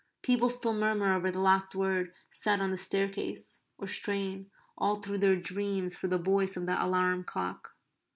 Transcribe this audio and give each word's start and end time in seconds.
People 0.23 0.49
still 0.49 0.73
murmur 0.73 1.13
over 1.13 1.29
the 1.29 1.37
last 1.39 1.75
word 1.75 2.11
said 2.31 2.59
on 2.59 2.71
the 2.71 2.75
staircase, 2.77 3.61
or 3.77 3.85
strain, 3.85 4.49
all 4.75 4.95
through 4.99 5.19
their 5.19 5.35
dreams, 5.35 5.95
for 5.95 6.07
the 6.07 6.17
voice 6.17 6.57
of 6.57 6.65
the 6.65 6.73
alarum 6.83 7.23
clock. 7.23 7.75